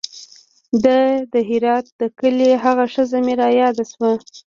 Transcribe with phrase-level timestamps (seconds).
[0.83, 0.85] د
[1.33, 4.11] دهروات د کلي هغه ښځه مې راياده سوه.